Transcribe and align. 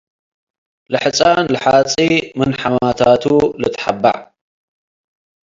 ለሕጻን 0.91 1.43
ለሓጺ 1.53 1.93
ምን 2.37 2.51
ሐማታቱ 2.61 3.23
ልትሐበዕ። 3.61 4.17